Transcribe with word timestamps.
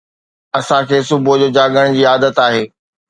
اسان 0.59 0.81
کي 0.89 0.97
صبح 1.09 1.33
جو 1.41 1.47
جاڳڻ 1.57 1.85
جي 1.99 2.03
عادت 2.15 2.35
آهي. 2.47 2.63